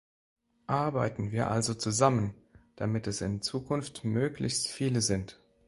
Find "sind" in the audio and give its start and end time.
4.99-5.39